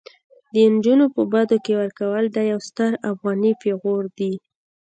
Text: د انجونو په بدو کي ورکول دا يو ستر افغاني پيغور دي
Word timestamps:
د 0.53 0.55
انجونو 0.67 1.05
په 1.15 1.21
بدو 1.31 1.57
کي 1.65 1.73
ورکول 1.81 2.23
دا 2.35 2.43
يو 2.51 2.59
ستر 2.67 2.91
افغاني 3.11 3.51
پيغور 3.61 4.03
دي 4.17 4.33